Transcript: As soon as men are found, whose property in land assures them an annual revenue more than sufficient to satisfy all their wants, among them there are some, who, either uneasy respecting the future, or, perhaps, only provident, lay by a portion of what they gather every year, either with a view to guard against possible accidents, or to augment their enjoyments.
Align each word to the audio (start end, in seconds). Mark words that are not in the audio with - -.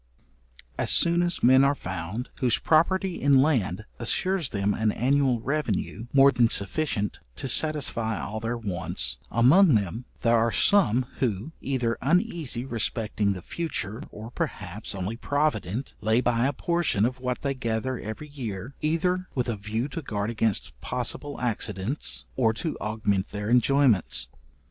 As 0.79 0.89
soon 0.89 1.21
as 1.21 1.43
men 1.43 1.63
are 1.63 1.75
found, 1.75 2.29
whose 2.39 2.57
property 2.57 3.21
in 3.21 3.39
land 3.43 3.85
assures 3.99 4.49
them 4.49 4.73
an 4.73 4.91
annual 4.91 5.39
revenue 5.41 6.07
more 6.11 6.31
than 6.31 6.49
sufficient 6.49 7.19
to 7.35 7.47
satisfy 7.47 8.19
all 8.19 8.39
their 8.39 8.57
wants, 8.57 9.19
among 9.29 9.75
them 9.75 10.05
there 10.21 10.35
are 10.39 10.51
some, 10.51 11.05
who, 11.19 11.51
either 11.61 11.99
uneasy 12.01 12.65
respecting 12.65 13.33
the 13.33 13.43
future, 13.43 14.01
or, 14.09 14.31
perhaps, 14.31 14.95
only 14.95 15.17
provident, 15.17 15.93
lay 16.01 16.19
by 16.19 16.47
a 16.47 16.53
portion 16.53 17.05
of 17.05 17.19
what 17.19 17.41
they 17.41 17.53
gather 17.53 17.99
every 17.99 18.27
year, 18.29 18.73
either 18.81 19.27
with 19.35 19.47
a 19.47 19.55
view 19.55 19.87
to 19.89 20.01
guard 20.01 20.31
against 20.31 20.73
possible 20.81 21.39
accidents, 21.39 22.25
or 22.35 22.53
to 22.53 22.75
augment 22.79 23.29
their 23.29 23.51
enjoyments. 23.51 24.29